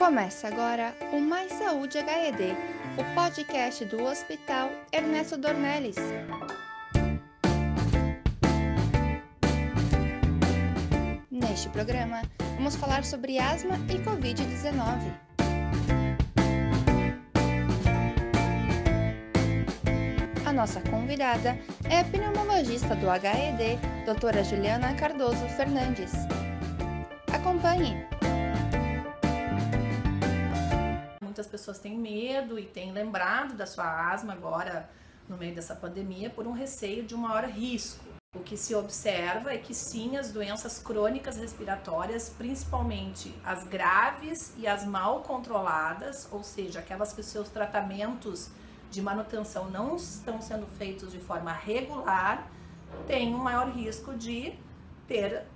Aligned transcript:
Começa 0.00 0.48
agora 0.48 0.94
o 1.12 1.20
Mais 1.20 1.52
Saúde 1.52 1.98
HED, 1.98 2.56
o 2.96 3.14
podcast 3.14 3.84
do 3.84 4.02
Hospital 4.02 4.70
Ernesto 4.90 5.36
Dornelles. 5.36 5.96
Neste 11.30 11.68
programa, 11.68 12.22
vamos 12.56 12.76
falar 12.76 13.04
sobre 13.04 13.38
asma 13.38 13.74
e 13.90 13.98
Covid-19. 13.98 15.12
A 20.46 20.52
nossa 20.54 20.80
convidada 20.80 21.58
é 21.90 22.00
a 22.00 22.04
pneumologista 22.04 22.96
do 22.96 23.06
HED, 23.06 23.78
doutora 24.06 24.42
Juliana 24.42 24.94
Cardoso 24.94 25.46
Fernandes. 25.50 26.12
Acompanhe! 27.34 28.19
Muitas 31.40 31.52
pessoas 31.52 31.78
têm 31.78 31.96
medo 31.96 32.58
e 32.58 32.66
têm 32.66 32.92
lembrado 32.92 33.54
da 33.54 33.64
sua 33.64 34.12
asma 34.12 34.34
agora 34.34 34.90
no 35.26 35.38
meio 35.38 35.54
dessa 35.54 35.74
pandemia 35.74 36.28
por 36.28 36.46
um 36.46 36.52
receio 36.52 37.02
de 37.02 37.14
um 37.14 37.18
maior 37.18 37.44
risco. 37.44 38.04
O 38.36 38.40
que 38.40 38.58
se 38.58 38.74
observa 38.74 39.50
é 39.50 39.56
que 39.56 39.72
sim, 39.72 40.18
as 40.18 40.30
doenças 40.30 40.78
crônicas 40.78 41.38
respiratórias, 41.38 42.28
principalmente 42.28 43.34
as 43.42 43.64
graves 43.64 44.52
e 44.58 44.66
as 44.66 44.84
mal 44.84 45.22
controladas, 45.22 46.28
ou 46.30 46.44
seja, 46.44 46.80
aquelas 46.80 47.14
que 47.14 47.22
seus 47.22 47.48
tratamentos 47.48 48.50
de 48.90 49.00
manutenção 49.00 49.70
não 49.70 49.96
estão 49.96 50.42
sendo 50.42 50.66
feitos 50.66 51.10
de 51.10 51.20
forma 51.20 51.54
regular, 51.54 52.50
têm 53.06 53.34
um 53.34 53.38
maior 53.38 53.70
risco 53.70 54.12
de 54.12 54.52
ter 55.08 55.46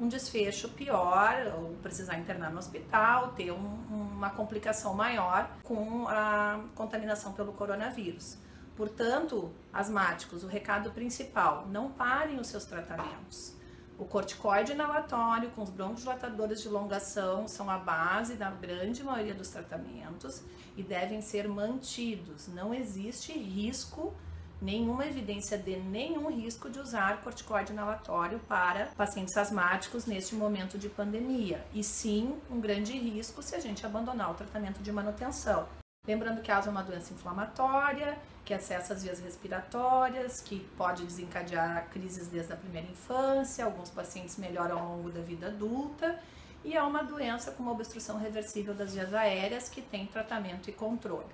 um 0.00 0.08
desfecho 0.08 0.68
pior, 0.70 1.54
ou 1.56 1.74
precisar 1.82 2.18
internar 2.18 2.50
no 2.50 2.58
hospital, 2.58 3.32
ter 3.32 3.50
um, 3.50 3.56
uma 3.90 4.30
complicação 4.30 4.94
maior 4.94 5.50
com 5.62 6.06
a 6.08 6.60
contaminação 6.74 7.32
pelo 7.32 7.52
coronavírus. 7.52 8.38
Portanto, 8.76 9.52
asmáticos, 9.72 10.44
o 10.44 10.46
recado 10.46 10.92
principal, 10.92 11.66
não 11.66 11.90
parem 11.90 12.38
os 12.38 12.46
seus 12.46 12.64
tratamentos. 12.64 13.56
O 13.98 14.04
corticoide 14.04 14.70
inalatório 14.70 15.50
com 15.50 15.64
os 15.64 15.70
broncodilatadores 15.70 16.62
de 16.62 16.68
longação 16.68 17.48
são 17.48 17.68
a 17.68 17.76
base 17.76 18.36
da 18.36 18.48
grande 18.48 19.02
maioria 19.02 19.34
dos 19.34 19.48
tratamentos 19.48 20.44
e 20.76 20.84
devem 20.84 21.20
ser 21.20 21.48
mantidos. 21.48 22.46
Não 22.46 22.72
existe 22.72 23.32
risco 23.32 24.14
nenhuma 24.60 25.06
evidência 25.06 25.56
de 25.56 25.76
nenhum 25.76 26.30
risco 26.30 26.68
de 26.68 26.78
usar 26.78 27.20
corticoide 27.22 27.72
inalatório 27.72 28.40
para 28.40 28.86
pacientes 28.96 29.36
asmáticos 29.36 30.06
neste 30.06 30.34
momento 30.34 30.76
de 30.76 30.88
pandemia, 30.88 31.64
e 31.72 31.82
sim 31.84 32.36
um 32.50 32.60
grande 32.60 32.92
risco 32.98 33.42
se 33.42 33.54
a 33.54 33.60
gente 33.60 33.86
abandonar 33.86 34.30
o 34.30 34.34
tratamento 34.34 34.82
de 34.82 34.90
manutenção. 34.90 35.68
Lembrando 36.06 36.40
que 36.40 36.50
a 36.50 36.58
asma 36.58 36.70
é 36.70 36.74
uma 36.74 36.82
doença 36.82 37.12
inflamatória, 37.12 38.18
que 38.44 38.54
acessa 38.54 38.94
as 38.94 39.02
vias 39.02 39.20
respiratórias, 39.20 40.40
que 40.40 40.60
pode 40.76 41.04
desencadear 41.04 41.86
crises 41.90 42.28
desde 42.28 42.52
a 42.52 42.56
primeira 42.56 42.88
infância, 42.90 43.64
alguns 43.64 43.90
pacientes 43.90 44.38
melhoram 44.38 44.78
ao 44.78 44.96
longo 44.96 45.10
da 45.10 45.20
vida 45.20 45.48
adulta, 45.48 46.18
e 46.64 46.74
é 46.74 46.82
uma 46.82 47.02
doença 47.04 47.52
com 47.52 47.62
uma 47.62 47.72
obstrução 47.72 48.18
reversível 48.18 48.74
das 48.74 48.94
vias 48.94 49.12
aéreas 49.12 49.68
que 49.68 49.82
tem 49.82 50.06
tratamento 50.06 50.70
e 50.70 50.72
controle. 50.72 51.26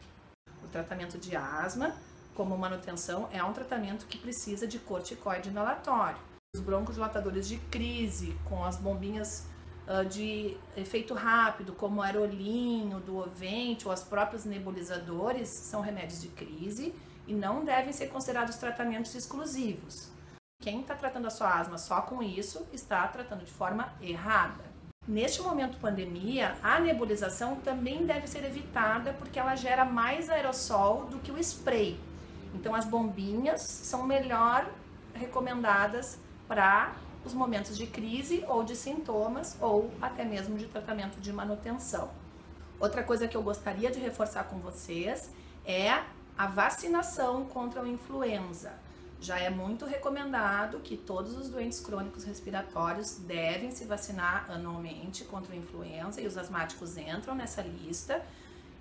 O 0.63 0.67
tratamento 0.67 1.17
de 1.17 1.37
asma 1.37 1.95
como 2.35 2.57
manutenção, 2.57 3.29
é 3.33 3.43
um 3.43 3.53
tratamento 3.53 4.07
que 4.07 4.19
precisa 4.19 4.67
de 4.67 4.79
corticoide 4.79 5.49
inalatório. 5.49 6.19
Os 6.55 6.61
broncodilatadores 6.61 7.49
de 7.49 7.57
crise, 7.57 8.37
com 8.49 8.65
as 8.65 8.77
bombinhas 8.77 9.47
uh, 9.89 10.05
de 10.05 10.57
efeito 10.77 11.15
rápido, 11.15 11.73
como 11.73 12.01
o 12.01 12.03
aerolinho, 12.03 13.01
do 13.01 13.17
Ovente 13.17 13.87
ou 13.87 13.93
as 13.93 14.05
próprios 14.05 14.45
nebulizadores, 14.45 15.49
são 15.49 15.81
remédios 15.81 16.21
de 16.21 16.29
crise 16.29 16.95
e 17.27 17.35
não 17.35 17.65
devem 17.65 17.93
ser 17.93 18.09
considerados 18.09 18.57
tratamentos 18.57 19.15
exclusivos. 19.15 20.11
Quem 20.61 20.81
está 20.81 20.95
tratando 20.95 21.27
a 21.27 21.31
sua 21.31 21.59
asma 21.59 21.77
só 21.77 22.01
com 22.03 22.23
isso 22.23 22.67
está 22.73 23.07
tratando 23.09 23.45
de 23.45 23.53
forma 23.53 23.93
errada. 24.01 24.65
Neste 25.07 25.43
momento 25.43 25.77
pandemia, 25.79 26.57
a 26.63 26.81
nebulização 26.81 27.57
também 27.57 28.07
deve 28.07 28.27
ser 28.27 28.43
evitada 28.45 29.13
porque 29.13 29.39
ela 29.39 29.55
gera 29.55 29.85
mais 29.85 30.31
aerossol 30.31 31.05
do 31.05 31.19
que 31.19 31.31
o 31.31 31.39
spray. 31.39 32.01
Então, 32.55 32.75
as 32.75 32.85
bombinhas 32.85 33.61
são 33.61 34.05
melhor 34.05 34.71
recomendadas 35.13 36.19
para 36.47 36.95
os 37.25 37.35
momentos 37.35 37.77
de 37.77 37.87
crise 37.87 38.45
ou 38.49 38.63
de 38.63 38.77
sintomas 38.77 39.57
ou 39.61 39.91
até 40.01 40.25
mesmo 40.25 40.57
de 40.57 40.67
tratamento 40.67 41.21
de 41.21 41.33
manutenção. 41.33 42.11
Outra 42.79 43.03
coisa 43.03 43.27
que 43.27 43.37
eu 43.37 43.43
gostaria 43.43 43.91
de 43.91 43.99
reforçar 43.99 44.45
com 44.45 44.59
vocês 44.59 45.31
é 45.65 46.03
a 46.37 46.47
vacinação 46.47 47.45
contra 47.47 47.83
a 47.83 47.89
influenza. 47.89 48.73
Já 49.21 49.39
é 49.39 49.49
muito 49.49 49.87
recomendado 49.87 50.81
que 50.81 50.97
todos 50.97 51.35
os 51.37 51.49
doentes 51.49 51.81
crônicos 51.81 52.25
respiratórios 52.25 53.17
devem 53.17 53.71
se 53.71 53.87
vacinar 53.87 54.51
anualmente 54.51 55.25
contra 55.25 55.55
a 55.55 55.57
influenza 55.57 56.21
e 56.21 56.27
os 56.27 56.37
asmáticos 56.37 56.99
entram 56.99 57.35
nessa 57.35 57.63
lista, 57.63 58.23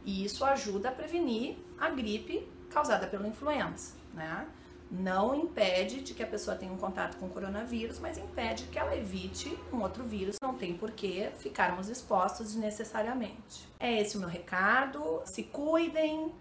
e 0.04 0.26
isso 0.26 0.44
ajuda 0.44 0.90
a 0.90 0.92
prevenir 0.92 1.56
a 1.80 1.90
gripe 1.90 2.46
causada 2.74 3.08
pela 3.08 3.28
influenza, 3.28 3.94
né? 4.14 4.48
Não 4.92 5.34
impede 5.34 6.02
de 6.02 6.14
que 6.14 6.22
a 6.22 6.28
pessoa 6.28 6.56
tenha 6.56 6.72
um 6.72 6.78
contato 6.78 7.18
com 7.18 7.26
o 7.26 7.30
coronavírus, 7.30 8.00
mas 8.00 8.18
impede 8.18 8.66
que 8.66 8.78
ela 8.78 8.96
evite 8.96 9.58
um 9.72 9.82
outro 9.82 10.04
vírus. 10.04 10.38
Não 10.42 10.54
tem 10.54 10.76
por 10.76 10.92
que 10.92 11.30
ficarmos 11.40 11.90
expostos 11.90 12.54
desnecessariamente. 12.54 13.68
É 13.80 14.00
esse 14.00 14.18
o 14.18 14.20
meu 14.20 14.30
recado. 14.30 15.22
Se 15.26 15.44
cuidem. 15.44 16.32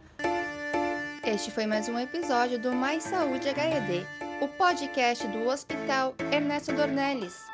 Este 1.25 1.51
foi 1.51 1.67
mais 1.67 1.89
um 1.89 1.99
episódio 1.99 2.59
do 2.59 2.73
Mais 2.73 3.05
Saúde 3.05 3.49
HED, 3.49 4.07
o 4.43 4.49
podcast 4.49 5.27
do 5.29 5.49
Hospital 5.49 6.15
Ernesto 6.31 6.73
Dornelles. 6.75 7.52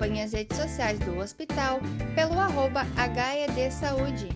Acompanhe 0.00 0.22
as 0.22 0.32
redes 0.32 0.56
sociais 0.56 0.98
do 1.00 1.18
hospital 1.18 1.78
pelo 2.14 2.40
arroba 2.40 2.86
HED 2.96 3.70
Saúde. 3.70 4.30